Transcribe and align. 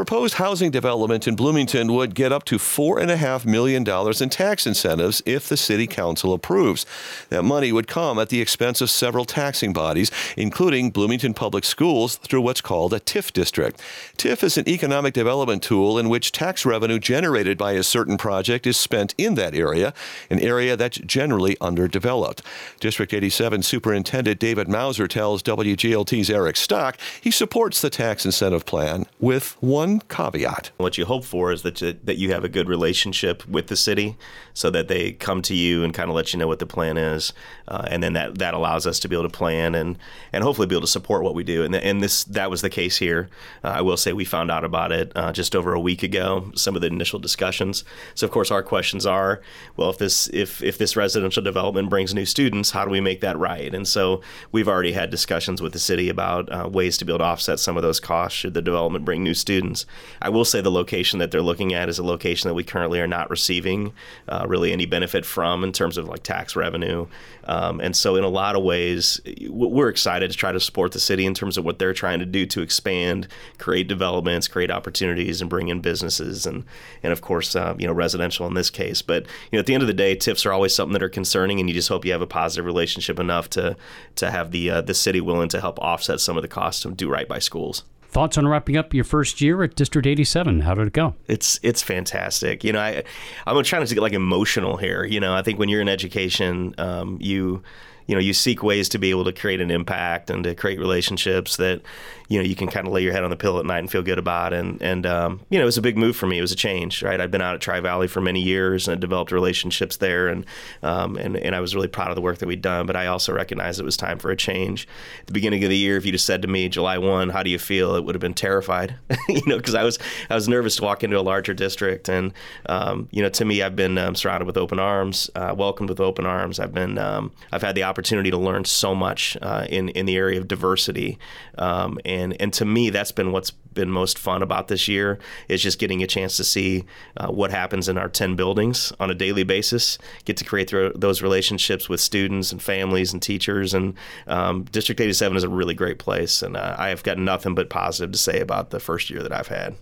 proposed 0.00 0.36
housing 0.36 0.70
development 0.70 1.28
in 1.28 1.36
Bloomington 1.36 1.92
would 1.92 2.14
get 2.14 2.32
up 2.32 2.42
to 2.44 2.56
$4.5 2.56 3.44
million 3.44 3.86
in 3.86 4.30
tax 4.30 4.66
incentives 4.66 5.22
if 5.26 5.46
the 5.46 5.58
City 5.58 5.86
Council 5.86 6.32
approves. 6.32 6.86
That 7.28 7.42
money 7.42 7.70
would 7.70 7.86
come 7.86 8.18
at 8.18 8.30
the 8.30 8.40
expense 8.40 8.80
of 8.80 8.88
several 8.88 9.26
taxing 9.26 9.74
bodies, 9.74 10.10
including 10.38 10.88
Bloomington 10.88 11.34
Public 11.34 11.64
Schools, 11.64 12.16
through 12.16 12.40
what's 12.40 12.62
called 12.62 12.94
a 12.94 13.00
TIF 13.00 13.30
district. 13.30 13.78
TIF 14.16 14.42
is 14.42 14.56
an 14.56 14.66
economic 14.66 15.12
development 15.12 15.62
tool 15.62 15.98
in 15.98 16.08
which 16.08 16.32
tax 16.32 16.64
revenue 16.64 16.98
generated 16.98 17.58
by 17.58 17.72
a 17.72 17.82
certain 17.82 18.16
project 18.16 18.66
is 18.66 18.78
spent 18.78 19.14
in 19.18 19.34
that 19.34 19.54
area, 19.54 19.92
an 20.30 20.40
area 20.40 20.78
that's 20.78 20.96
generally 20.96 21.58
underdeveloped. 21.60 22.40
District 22.80 23.12
87 23.12 23.62
Superintendent 23.64 24.40
David 24.40 24.66
Mouser 24.66 25.06
tells 25.06 25.42
WGLT's 25.42 26.30
Eric 26.30 26.56
Stock 26.56 26.96
he 27.20 27.30
supports 27.30 27.82
the 27.82 27.90
tax 27.90 28.24
incentive 28.24 28.64
plan 28.64 29.04
with 29.18 29.58
one 29.60 29.89
caveat. 29.98 30.70
What 30.76 30.96
you 30.96 31.04
hope 31.04 31.24
for 31.24 31.50
is 31.50 31.62
that 31.62 31.80
you, 31.80 31.98
that 32.04 32.18
you 32.18 32.32
have 32.32 32.44
a 32.44 32.48
good 32.48 32.68
relationship 32.68 33.46
with 33.48 33.66
the 33.66 33.76
city 33.76 34.16
so 34.54 34.70
that 34.70 34.88
they 34.88 35.12
come 35.12 35.42
to 35.42 35.54
you 35.54 35.82
and 35.82 35.92
kind 35.92 36.08
of 36.08 36.14
let 36.14 36.32
you 36.32 36.38
know 36.38 36.46
what 36.46 36.60
the 36.60 36.66
plan 36.66 36.96
is. 36.96 37.32
Uh, 37.66 37.86
and 37.90 38.02
then 38.02 38.12
that, 38.12 38.38
that 38.38 38.54
allows 38.54 38.86
us 38.86 39.00
to 39.00 39.08
be 39.08 39.16
able 39.16 39.28
to 39.28 39.36
plan 39.36 39.74
and, 39.74 39.98
and 40.32 40.44
hopefully 40.44 40.66
be 40.66 40.74
able 40.74 40.82
to 40.82 40.86
support 40.86 41.22
what 41.22 41.34
we 41.34 41.42
do. 41.42 41.64
And, 41.64 41.74
and 41.74 42.02
this 42.02 42.24
that 42.24 42.50
was 42.50 42.62
the 42.62 42.70
case 42.70 42.98
here. 42.98 43.28
Uh, 43.64 43.68
I 43.68 43.80
will 43.80 43.96
say 43.96 44.12
we 44.12 44.24
found 44.24 44.50
out 44.50 44.64
about 44.64 44.92
it 44.92 45.12
uh, 45.16 45.32
just 45.32 45.56
over 45.56 45.74
a 45.74 45.80
week 45.80 46.02
ago, 46.02 46.52
some 46.54 46.76
of 46.76 46.82
the 46.82 46.88
initial 46.88 47.18
discussions. 47.18 47.84
So, 48.14 48.26
of 48.26 48.30
course, 48.30 48.50
our 48.50 48.62
questions 48.62 49.06
are 49.06 49.40
well, 49.76 49.90
if 49.90 49.98
this, 49.98 50.28
if, 50.32 50.62
if 50.62 50.78
this 50.78 50.96
residential 50.96 51.42
development 51.42 51.90
brings 51.90 52.14
new 52.14 52.26
students, 52.26 52.70
how 52.70 52.84
do 52.84 52.90
we 52.90 53.00
make 53.00 53.20
that 53.20 53.38
right? 53.38 53.74
And 53.74 53.88
so 53.88 54.20
we've 54.52 54.68
already 54.68 54.92
had 54.92 55.10
discussions 55.10 55.62
with 55.62 55.72
the 55.72 55.78
city 55.78 56.08
about 56.08 56.50
uh, 56.52 56.68
ways 56.68 56.98
to 56.98 57.04
be 57.04 57.12
able 57.12 57.18
to 57.18 57.24
offset 57.24 57.58
some 57.58 57.76
of 57.76 57.82
those 57.82 58.00
costs 58.00 58.38
should 58.38 58.54
the 58.54 58.62
development 58.62 59.04
bring 59.04 59.22
new 59.22 59.34
students. 59.34 59.79
I 60.22 60.28
will 60.28 60.44
say 60.44 60.60
the 60.60 60.70
location 60.70 61.18
that 61.18 61.30
they're 61.30 61.42
looking 61.42 61.74
at 61.74 61.88
is 61.88 61.98
a 61.98 62.04
location 62.04 62.48
that 62.48 62.54
we 62.54 62.64
currently 62.64 63.00
are 63.00 63.06
not 63.06 63.30
receiving 63.30 63.92
uh, 64.28 64.46
really 64.48 64.72
any 64.72 64.86
benefit 64.86 65.24
from 65.24 65.64
in 65.64 65.72
terms 65.72 65.96
of 65.96 66.08
like 66.08 66.22
tax 66.22 66.56
revenue. 66.56 67.06
Um, 67.44 67.80
and 67.80 67.96
so, 67.96 68.16
in 68.16 68.24
a 68.24 68.28
lot 68.28 68.56
of 68.56 68.62
ways, 68.62 69.20
we're 69.48 69.88
excited 69.88 70.30
to 70.30 70.36
try 70.36 70.52
to 70.52 70.60
support 70.60 70.92
the 70.92 71.00
city 71.00 71.26
in 71.26 71.34
terms 71.34 71.58
of 71.58 71.64
what 71.64 71.78
they're 71.78 71.94
trying 71.94 72.20
to 72.20 72.26
do 72.26 72.46
to 72.46 72.62
expand, 72.62 73.26
create 73.58 73.88
developments, 73.88 74.46
create 74.46 74.70
opportunities, 74.70 75.40
and 75.40 75.50
bring 75.50 75.68
in 75.68 75.80
businesses, 75.80 76.46
and 76.46 76.64
and 77.02 77.12
of 77.12 77.20
course, 77.20 77.56
uh, 77.56 77.74
you 77.78 77.86
know, 77.86 77.92
residential 77.92 78.46
in 78.46 78.54
this 78.54 78.70
case. 78.70 79.02
But 79.02 79.24
you 79.50 79.56
know, 79.56 79.60
at 79.60 79.66
the 79.66 79.74
end 79.74 79.82
of 79.82 79.86
the 79.86 79.94
day, 79.94 80.14
TIFs 80.14 80.46
are 80.46 80.52
always 80.52 80.74
something 80.74 80.92
that 80.92 81.02
are 81.02 81.08
concerning, 81.08 81.60
and 81.60 81.68
you 81.68 81.74
just 81.74 81.88
hope 81.88 82.04
you 82.04 82.12
have 82.12 82.22
a 82.22 82.26
positive 82.26 82.66
relationship 82.66 83.18
enough 83.18 83.50
to 83.50 83.76
to 84.16 84.30
have 84.30 84.50
the 84.50 84.70
uh, 84.70 84.80
the 84.82 84.94
city 84.94 85.20
willing 85.20 85.48
to 85.48 85.60
help 85.60 85.78
offset 85.80 86.20
some 86.20 86.36
of 86.36 86.42
the 86.42 86.48
costs 86.48 86.82
to 86.82 86.90
do 86.90 87.10
right 87.10 87.28
by 87.28 87.38
schools. 87.38 87.84
Thoughts 88.10 88.36
on 88.36 88.48
wrapping 88.48 88.76
up 88.76 88.92
your 88.92 89.04
first 89.04 89.40
year 89.40 89.62
at 89.62 89.76
District 89.76 90.04
87? 90.04 90.60
How 90.60 90.74
did 90.74 90.88
it 90.88 90.92
go? 90.92 91.14
It's 91.28 91.60
it's 91.62 91.80
fantastic. 91.80 92.64
You 92.64 92.72
know, 92.72 92.80
I 92.80 93.04
I'm 93.46 93.62
trying 93.62 93.86
to 93.86 93.94
get 93.94 94.00
like 94.00 94.12
emotional 94.12 94.76
here. 94.76 95.04
You 95.04 95.20
know, 95.20 95.32
I 95.34 95.42
think 95.42 95.60
when 95.60 95.68
you're 95.68 95.80
in 95.80 95.88
education, 95.88 96.74
um, 96.78 97.18
you 97.20 97.62
you 98.10 98.16
know 98.16 98.20
you 98.20 98.32
seek 98.32 98.60
ways 98.64 98.88
to 98.88 98.98
be 98.98 99.10
able 99.10 99.24
to 99.24 99.32
create 99.32 99.60
an 99.60 99.70
impact 99.70 100.30
and 100.30 100.42
to 100.42 100.52
create 100.52 100.80
relationships 100.80 101.58
that 101.58 101.80
you 102.26 102.38
know 102.38 102.44
you 102.44 102.56
can 102.56 102.66
kind 102.66 102.86
of 102.86 102.92
lay 102.92 103.02
your 103.02 103.12
head 103.12 103.22
on 103.22 103.30
the 103.30 103.36
pillow 103.36 103.60
at 103.60 103.66
night 103.66 103.78
and 103.78 103.88
feel 103.88 104.02
good 104.02 104.18
about. 104.18 104.52
And 104.52 104.82
and 104.82 105.06
um, 105.06 105.40
you 105.48 105.58
know 105.58 105.62
it 105.62 105.66
was 105.66 105.78
a 105.78 105.82
big 105.82 105.96
move 105.96 106.16
for 106.16 106.26
me. 106.26 106.38
It 106.38 106.40
was 106.40 106.50
a 106.50 106.56
change 106.56 107.04
right? 107.04 107.20
I've 107.20 107.30
been 107.30 107.40
out 107.40 107.54
at 107.54 107.60
Tri 107.60 107.78
Valley 107.78 108.08
for 108.08 108.20
many 108.20 108.42
years 108.42 108.88
and 108.88 109.00
developed 109.00 109.30
relationships 109.30 109.98
there 109.98 110.26
and 110.26 110.44
um, 110.82 111.16
and 111.16 111.36
and 111.36 111.54
I 111.54 111.60
was 111.60 111.72
really 111.72 111.86
proud 111.86 112.08
of 112.08 112.16
the 112.16 112.20
work 112.20 112.38
that 112.38 112.48
we'd 112.48 112.62
done. 112.62 112.86
But 112.86 112.96
I 112.96 113.06
also 113.06 113.32
recognized 113.32 113.78
it 113.78 113.84
was 113.84 113.96
time 113.96 114.18
for 114.18 114.32
a 114.32 114.36
change. 114.36 114.88
At 115.20 115.28
the 115.28 115.32
beginning 115.32 115.62
of 115.62 115.70
the 115.70 115.76
year 115.76 115.96
if 115.96 116.04
you 116.04 116.10
just 116.10 116.26
said 116.26 116.42
to 116.42 116.48
me 116.48 116.68
July 116.68 116.98
1 116.98 117.28
how 117.28 117.44
do 117.44 117.50
you 117.50 117.58
feel? 117.60 117.94
it 117.94 118.04
would 118.04 118.14
have 118.14 118.20
been 118.20 118.34
terrified 118.34 118.96
you 119.28 119.42
know 119.46 119.56
because 119.56 119.76
I 119.76 119.84
was 119.84 120.00
I 120.28 120.34
was 120.34 120.48
nervous 120.48 120.76
to 120.76 120.82
walk 120.82 121.04
into 121.04 121.16
a 121.16 121.22
larger 121.22 121.54
district. 121.54 122.08
And 122.08 122.32
um, 122.66 123.08
you 123.12 123.22
know 123.22 123.28
to 123.28 123.44
me 123.44 123.62
I've 123.62 123.76
been 123.76 123.98
um, 123.98 124.16
surrounded 124.16 124.46
with 124.46 124.56
open 124.56 124.80
arms 124.80 125.30
uh, 125.36 125.54
welcomed 125.56 125.90
with 125.90 126.00
open 126.00 126.26
arms. 126.26 126.58
I've 126.58 126.74
been 126.74 126.98
um, 126.98 127.30
I've 127.52 127.62
had 127.62 127.76
the 127.76 127.84
opportunity 127.84 127.99
opportunity 128.00 128.30
to 128.30 128.38
learn 128.38 128.64
so 128.64 128.94
much 128.94 129.36
uh, 129.42 129.66
in 129.68 129.90
in 129.90 130.06
the 130.06 130.16
area 130.16 130.40
of 130.40 130.48
diversity, 130.48 131.18
um, 131.58 131.98
and 132.06 132.34
and 132.40 132.52
to 132.54 132.64
me 132.64 132.88
that's 132.88 133.12
been 133.12 133.30
what's 133.30 133.52
been 133.74 133.90
most 133.90 134.18
fun 134.18 134.42
about 134.42 134.68
this 134.68 134.88
year 134.88 135.18
is 135.48 135.62
just 135.62 135.78
getting 135.78 136.02
a 136.02 136.06
chance 136.06 136.36
to 136.36 136.44
see 136.44 136.84
uh, 137.16 137.28
what 137.28 137.50
happens 137.50 137.88
in 137.88 137.96
our 137.96 138.08
10 138.08 138.36
buildings 138.36 138.92
on 139.00 139.10
a 139.10 139.14
daily 139.14 139.44
basis 139.44 139.98
get 140.24 140.36
to 140.36 140.44
create 140.44 140.68
th- 140.68 140.92
those 140.96 141.22
relationships 141.22 141.88
with 141.88 142.00
students 142.00 142.52
and 142.52 142.62
families 142.62 143.12
and 143.12 143.22
teachers. 143.22 143.72
And 143.74 143.94
um, 144.26 144.64
district 144.64 145.00
87 145.00 145.36
is 145.36 145.44
a 145.44 145.48
really 145.48 145.74
great 145.74 145.98
place 145.98 146.42
and 146.42 146.56
uh, 146.56 146.74
i 146.78 146.88
have 146.88 147.02
got 147.02 147.18
nothing 147.18 147.54
but 147.54 147.70
positive 147.70 148.12
to 148.12 148.18
say 148.18 148.40
about 148.40 148.70
the 148.70 148.80
first 148.80 149.10
year 149.10 149.22
that 149.22 149.32
i've 149.32 149.48
had. 149.48 149.76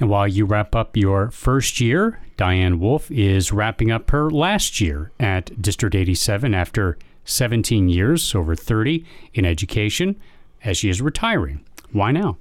And 0.00 0.08
while 0.08 0.26
you 0.26 0.44
wrap 0.44 0.74
up 0.74 0.96
your 0.96 1.30
first 1.30 1.80
year 1.80 2.20
diane 2.36 2.78
wolf 2.78 3.10
is 3.10 3.52
wrapping 3.52 3.90
up 3.90 4.10
her 4.10 4.30
last 4.30 4.80
year 4.80 5.12
at 5.18 5.60
district 5.60 5.94
87 5.94 6.54
after 6.54 6.98
17 7.24 7.88
years, 7.88 8.34
over 8.34 8.54
30 8.54 9.04
in 9.34 9.44
education, 9.44 10.20
as 10.64 10.78
she 10.78 10.88
is 10.88 11.00
retiring. 11.00 11.64
Why 11.92 12.12
now? 12.12 12.38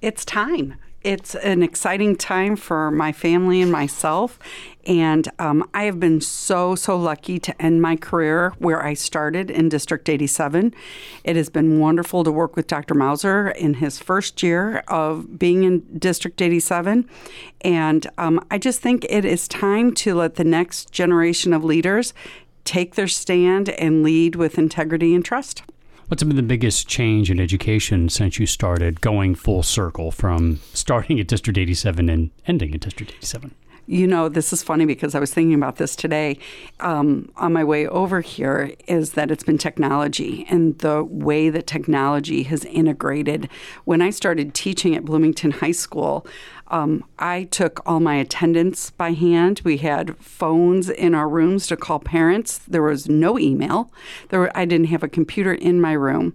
It's 0.00 0.24
time. 0.24 0.74
It's 1.04 1.34
an 1.34 1.64
exciting 1.64 2.14
time 2.14 2.54
for 2.54 2.90
my 2.90 3.10
family 3.10 3.60
and 3.60 3.72
myself. 3.72 4.38
And 4.86 5.28
um, 5.38 5.68
I 5.74 5.84
have 5.84 5.98
been 5.98 6.20
so, 6.20 6.74
so 6.74 6.96
lucky 6.96 7.38
to 7.40 7.62
end 7.62 7.82
my 7.82 7.96
career 7.96 8.52
where 8.58 8.84
I 8.84 8.94
started 8.94 9.50
in 9.50 9.68
District 9.68 10.08
87. 10.08 10.74
It 11.24 11.36
has 11.36 11.48
been 11.48 11.80
wonderful 11.80 12.22
to 12.24 12.30
work 12.30 12.54
with 12.56 12.66
Dr. 12.68 12.94
Mouser 12.94 13.50
in 13.50 13.74
his 13.74 13.98
first 13.98 14.42
year 14.42 14.78
of 14.88 15.38
being 15.38 15.64
in 15.64 15.80
District 15.98 16.40
87. 16.40 17.08
And 17.62 18.06
um, 18.18 18.44
I 18.50 18.58
just 18.58 18.80
think 18.80 19.04
it 19.08 19.24
is 19.24 19.48
time 19.48 19.94
to 19.94 20.14
let 20.14 20.36
the 20.36 20.44
next 20.44 20.92
generation 20.92 21.52
of 21.52 21.64
leaders 21.64 22.14
take 22.64 22.94
their 22.94 23.08
stand 23.08 23.68
and 23.70 24.02
lead 24.02 24.36
with 24.36 24.58
integrity 24.58 25.14
and 25.14 25.24
trust. 25.24 25.62
What's 26.08 26.22
been 26.22 26.36
the 26.36 26.42
biggest 26.42 26.88
change 26.88 27.30
in 27.30 27.40
education 27.40 28.10
since 28.10 28.38
you 28.38 28.46
started 28.46 29.00
going 29.00 29.34
full 29.34 29.62
circle 29.62 30.10
from 30.10 30.60
starting 30.74 31.18
at 31.18 31.26
District 31.26 31.56
87 31.56 32.10
and 32.10 32.30
ending 32.46 32.74
at 32.74 32.80
District 32.80 33.12
87? 33.12 33.54
You 33.86 34.06
know, 34.06 34.28
this 34.28 34.52
is 34.52 34.62
funny 34.62 34.84
because 34.84 35.14
I 35.14 35.18
was 35.18 35.34
thinking 35.34 35.54
about 35.54 35.76
this 35.76 35.96
today 35.96 36.38
um, 36.80 37.32
on 37.36 37.52
my 37.52 37.64
way 37.64 37.86
over 37.88 38.20
here. 38.20 38.74
Is 38.86 39.12
that 39.12 39.30
it's 39.30 39.42
been 39.42 39.58
technology 39.58 40.46
and 40.48 40.78
the 40.78 41.02
way 41.02 41.50
that 41.50 41.66
technology 41.66 42.44
has 42.44 42.64
integrated. 42.66 43.48
When 43.84 44.00
I 44.00 44.10
started 44.10 44.54
teaching 44.54 44.94
at 44.94 45.04
Bloomington 45.04 45.50
High 45.50 45.72
School, 45.72 46.24
um, 46.72 47.04
I 47.18 47.44
took 47.44 47.86
all 47.86 48.00
my 48.00 48.16
attendance 48.16 48.90
by 48.90 49.12
hand. 49.12 49.60
We 49.62 49.76
had 49.76 50.16
phones 50.16 50.88
in 50.88 51.14
our 51.14 51.28
rooms 51.28 51.66
to 51.66 51.76
call 51.76 51.98
parents. 51.98 52.58
There 52.66 52.82
was 52.82 53.08
no 53.08 53.38
email. 53.38 53.92
There 54.30 54.40
were, 54.40 54.56
I 54.56 54.64
didn't 54.64 54.86
have 54.86 55.02
a 55.02 55.08
computer 55.08 55.52
in 55.52 55.82
my 55.82 55.92
room. 55.92 56.34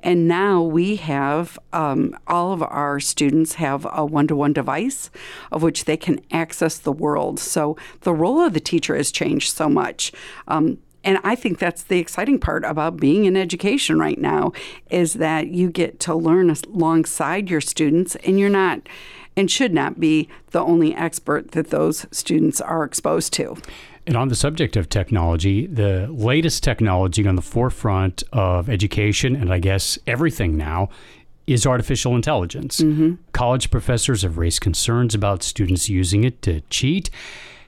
And 0.00 0.26
now 0.26 0.60
we 0.60 0.96
have 0.96 1.56
um, 1.72 2.18
all 2.26 2.52
of 2.52 2.64
our 2.64 2.98
students 2.98 3.54
have 3.54 3.86
a 3.92 4.04
one 4.04 4.26
to 4.26 4.34
one 4.34 4.52
device 4.52 5.08
of 5.52 5.62
which 5.62 5.84
they 5.84 5.96
can 5.96 6.20
access 6.32 6.78
the 6.78 6.92
world. 6.92 7.38
So 7.38 7.76
the 8.00 8.12
role 8.12 8.40
of 8.40 8.54
the 8.54 8.60
teacher 8.60 8.96
has 8.96 9.12
changed 9.12 9.54
so 9.54 9.68
much. 9.68 10.10
Um, 10.48 10.78
and 11.04 11.20
I 11.22 11.36
think 11.36 11.60
that's 11.60 11.84
the 11.84 12.00
exciting 12.00 12.40
part 12.40 12.64
about 12.64 12.96
being 12.96 13.26
in 13.26 13.36
education 13.36 14.00
right 14.00 14.18
now 14.18 14.50
is 14.90 15.14
that 15.14 15.46
you 15.46 15.70
get 15.70 16.00
to 16.00 16.16
learn 16.16 16.50
alongside 16.50 17.48
your 17.48 17.60
students 17.60 18.16
and 18.16 18.40
you're 18.40 18.50
not 18.50 18.80
and 19.36 19.50
should 19.50 19.72
not 19.72 20.00
be 20.00 20.28
the 20.50 20.60
only 20.60 20.94
expert 20.94 21.52
that 21.52 21.70
those 21.70 22.06
students 22.10 22.60
are 22.60 22.84
exposed 22.84 23.32
to. 23.34 23.56
And 24.06 24.16
on 24.16 24.28
the 24.28 24.36
subject 24.36 24.76
of 24.76 24.88
technology, 24.88 25.66
the 25.66 26.06
latest 26.10 26.62
technology 26.62 27.26
on 27.26 27.34
the 27.34 27.42
forefront 27.42 28.22
of 28.32 28.70
education, 28.70 29.34
and 29.34 29.52
I 29.52 29.58
guess 29.58 29.98
everything 30.06 30.56
now, 30.56 30.88
is 31.46 31.66
artificial 31.66 32.14
intelligence. 32.14 32.80
Mm-hmm. 32.80 33.14
College 33.32 33.70
professors 33.70 34.22
have 34.22 34.38
raised 34.38 34.60
concerns 34.60 35.14
about 35.14 35.42
students 35.42 35.88
using 35.88 36.24
it 36.24 36.40
to 36.42 36.60
cheat. 36.70 37.10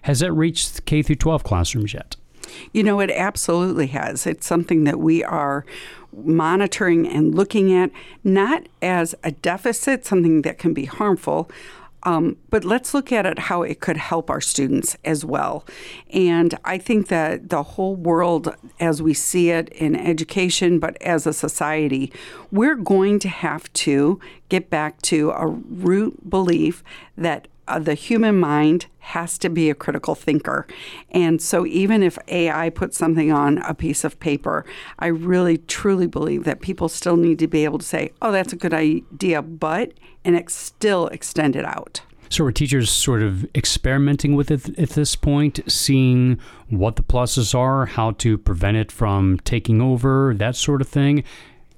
Has 0.03 0.21
that 0.21 0.33
reached 0.33 0.85
K 0.85 1.03
through 1.03 1.17
12 1.17 1.45
classrooms 1.45 1.93
yet? 1.93 2.17
You 2.73 2.83
know, 2.83 3.01
it 3.01 3.11
absolutely 3.11 3.89
has. 3.89 4.27
It's 4.27 4.47
something 4.47 4.85
that 4.85 4.99
we 4.99 5.23
are 5.25 5.65
monitoring 6.13 7.07
and 7.07 7.35
looking 7.35 7.73
at, 7.73 7.91
not 8.25 8.69
as 8.83 9.15
a 9.23 9.31
deficit, 9.31 10.05
something 10.07 10.43
that 10.43 10.59
can 10.59 10.75
be 10.75 10.87
harmful. 10.87 11.51
Um, 12.05 12.37
but 12.49 12.65
let's 12.65 12.95
look 12.95 13.11
at 13.11 13.27
it 13.27 13.39
how 13.39 13.63
it 13.63 13.81
could 13.81 13.97
help 13.97 14.31
our 14.31 14.41
students 14.41 14.97
as 15.05 15.25
well. 15.25 15.67
And 16.11 16.57
I 16.65 16.79
think 16.79 17.09
that 17.09 17.51
the 17.51 17.63
whole 17.63 17.97
world, 17.97 18.55
as 18.79 19.03
we 19.03 19.15
see 19.15 19.51
it 19.51 19.69
in 19.71 19.97
education, 19.97 20.79
but 20.79 20.97
as 21.03 21.27
a 21.27 21.33
society, 21.33 22.13
we're 22.53 22.77
going 22.77 23.19
to 23.21 23.29
have 23.29 23.71
to 23.75 24.21
get 24.49 24.71
back 24.71 25.03
to 25.03 25.31
a 25.31 25.47
root 25.47 26.31
belief 26.31 26.85
that 27.17 27.49
uh, 27.69 27.79
the 27.79 27.95
human 27.95 28.39
mind 28.39 28.87
has 28.99 29.39
to 29.39 29.49
be 29.49 29.71
a 29.71 29.75
critical 29.75 30.15
thinker. 30.15 30.67
And 31.11 31.41
so, 31.41 31.65
even 31.67 32.03
if 32.03 32.19
AI 32.29 32.71
puts 32.71 32.99
something 32.99 33.31
on 33.31 33.59
a 33.59 33.75
piece 33.75 34.05
of 34.05 34.19
paper, 34.21 34.65
I 34.99 35.07
really 35.07 35.59
truly 35.59 36.07
believe 36.07 36.45
that 36.45 36.61
people 36.61 36.89
still 36.89 37.17
need 37.17 37.39
to 37.39 37.47
be 37.47 37.65
able 37.65 37.79
to 37.79 37.87
say, 37.87 38.13
oh, 38.21 38.33
that's 38.33 38.53
a 38.53 38.57
good 38.57 38.75
idea, 38.75 39.43
but, 39.43 39.93
and 40.25 40.37
it 40.37 40.51
still 40.51 41.07
extend 41.09 41.57
it 41.57 41.65
out. 41.65 42.03
So 42.31 42.45
are 42.45 42.53
teachers 42.53 42.91
sort 42.91 43.23
of 43.23 43.47
experimenting 43.55 44.35
with 44.35 44.51
it 44.51 44.79
at 44.79 44.91
this 44.91 45.17
point, 45.17 45.61
seeing 45.67 46.39
what 46.69 46.97
the 46.97 47.03
pluses 47.03 47.55
are, 47.55 47.87
how 47.87 48.11
to 48.13 48.37
prevent 48.37 48.77
it 48.77 48.93
from 48.93 49.39
taking 49.45 49.81
over, 49.81 50.35
that 50.37 50.55
sort 50.55 50.83
of 50.83 50.89
thing? 50.89 51.25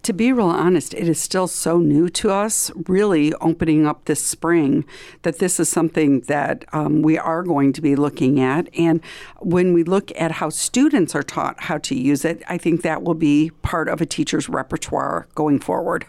To 0.02 0.12
be 0.12 0.32
real 0.32 0.47
honest, 0.47 0.94
it 0.94 1.08
is 1.08 1.20
still 1.20 1.47
so 1.47 1.79
new 1.79 2.08
to 2.08 2.31
us, 2.31 2.70
really 2.88 3.35
opening 3.35 3.87
up 3.87 4.06
this 4.06 4.25
spring, 4.25 4.85
that 5.23 5.38
this 5.38 5.61
is 5.61 5.69
something 5.69 6.20
that 6.23 6.64
um, 6.73 7.02
we 7.02 7.19
are 7.19 7.43
going 7.43 7.73
to 7.75 7.82
be 7.82 7.97
looking 7.97 8.41
at. 8.41 8.69
And 8.79 9.02
when 9.41 9.75
we 9.75 9.82
look 9.82 10.11
at 10.17 10.32
how 10.32 10.49
students 10.49 11.14
are 11.14 11.23
taught 11.23 11.64
how 11.64 11.79
to 11.79 11.94
use 11.94 12.25
it, 12.25 12.43
I 12.49 12.56
think 12.56 12.82
that 12.82 13.02
will 13.02 13.14
be 13.14 13.50
part 13.62 13.88
of 13.88 14.00
a 14.00 14.06
teacher's 14.06 14.49
repertoire 14.49 15.26
going 15.35 15.58
forward. 15.58 16.06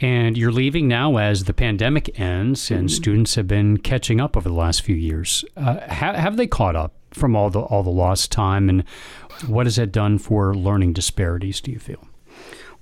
And 0.00 0.36
you're 0.36 0.52
leaving 0.52 0.88
now 0.88 1.18
as 1.18 1.44
the 1.44 1.54
pandemic 1.54 2.18
ends, 2.18 2.70
and 2.70 2.88
mm-hmm. 2.88 2.94
students 2.94 3.36
have 3.36 3.46
been 3.46 3.78
catching 3.78 4.20
up 4.20 4.36
over 4.36 4.48
the 4.48 4.54
last 4.54 4.82
few 4.82 4.96
years. 4.96 5.44
Uh, 5.56 5.80
ha- 5.88 6.14
have 6.14 6.36
they 6.36 6.48
caught 6.48 6.74
up 6.74 6.94
from 7.12 7.36
all 7.36 7.48
the 7.48 7.60
all 7.60 7.84
the 7.84 7.90
lost 7.90 8.32
time, 8.32 8.68
and 8.68 8.82
what 9.46 9.66
has 9.66 9.76
that 9.76 9.92
done 9.92 10.18
for 10.18 10.52
learning 10.52 10.94
disparities? 10.94 11.60
Do 11.60 11.70
you 11.70 11.78
feel? 11.78 12.08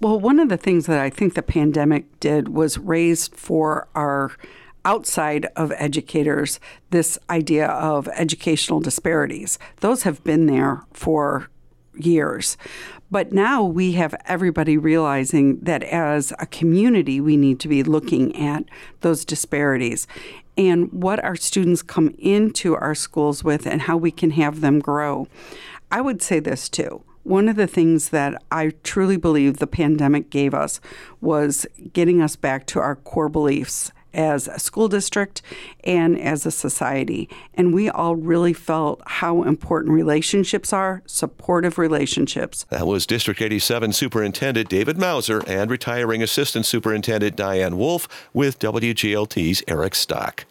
Well, 0.02 0.19
one 0.19 0.40
of 0.40 0.49
the 0.49 0.56
things 0.56 0.87
that 0.87 0.99
I 0.99 1.10
think 1.10 1.34
the 1.34 1.44
pandemic 1.44 2.19
did 2.19 2.49
was 2.49 2.76
raise 2.76 3.28
for 3.28 3.87
our 3.94 4.32
outside 4.84 5.46
of 5.54 5.70
educators 5.76 6.58
this 6.90 7.20
idea 7.31 7.69
of 7.69 8.08
educational 8.08 8.81
disparities. 8.81 9.60
Those 9.78 10.02
have 10.02 10.25
been 10.25 10.46
there 10.46 10.82
for 10.93 11.49
years. 11.94 12.56
But 13.12 13.31
now 13.31 13.62
we 13.62 13.93
have 13.93 14.16
everybody 14.26 14.76
realizing 14.76 15.60
that 15.60 15.84
as 15.84 16.32
a 16.40 16.46
community, 16.46 17.20
we 17.20 17.37
need 17.37 17.60
to 17.60 17.69
be 17.69 17.84
looking 17.84 18.34
at 18.34 18.64
those 19.02 19.25
disparities 19.25 20.08
and 20.58 20.93
what 20.93 21.22
our 21.22 21.37
students 21.37 21.81
come 21.81 22.12
into 22.19 22.75
our 22.75 22.96
schools 22.96 23.44
with 23.44 23.69
and 23.69 23.82
how 23.82 23.96
we 23.96 24.10
can 24.10 24.31
have 24.31 24.62
them 24.62 24.81
grow. 24.81 25.28
I 25.93 26.00
would 26.00 26.22
say 26.22 26.40
this 26.40 26.69
too 26.69 27.04
one 27.22 27.48
of 27.48 27.56
the 27.56 27.66
things 27.66 28.10
that 28.10 28.42
I 28.50 28.72
truly 28.82 29.16
believe 29.16 29.58
the 29.58 29.66
pandemic 29.66 30.30
gave 30.30 30.54
us 30.54 30.80
was 31.20 31.66
getting 31.92 32.20
us 32.20 32.36
back 32.36 32.66
to 32.69 32.80
our 32.80 32.96
core 32.96 33.28
beliefs 33.28 33.92
as 34.14 34.48
a 34.48 34.58
school 34.58 34.88
district 34.88 35.42
and 35.84 36.19
as 36.20 36.44
a 36.44 36.50
society. 36.50 37.28
And 37.54 37.72
we 37.72 37.88
all 37.88 38.16
really 38.16 38.52
felt 38.52 39.00
how 39.06 39.42
important 39.42 39.94
relationships 39.94 40.72
are, 40.72 41.02
supportive 41.06 41.78
relationships. 41.78 42.66
That 42.70 42.86
was 42.86 43.06
District 43.06 43.40
87 43.40 43.92
Superintendent 43.92 44.68
David 44.68 44.98
Mouser 44.98 45.42
and 45.46 45.70
retiring 45.70 46.22
Assistant 46.22 46.66
Superintendent 46.66 47.36
Diane 47.36 47.76
Wolf 47.76 48.28
with 48.32 48.58
WGLT's 48.58 49.62
Eric 49.66 49.94
Stock. 49.94 50.44